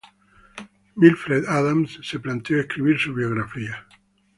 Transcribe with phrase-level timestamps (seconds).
[0.97, 3.85] Mildred Adams se planteó escribir su biografía.